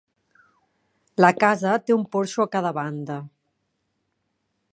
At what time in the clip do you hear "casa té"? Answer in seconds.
1.43-1.97